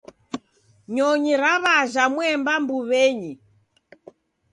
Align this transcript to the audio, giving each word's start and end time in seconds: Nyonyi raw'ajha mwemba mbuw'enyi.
Nyonyi 0.93 1.33
raw'ajha 1.43 2.03
mwemba 2.13 2.53
mbuw'enyi. 2.61 3.31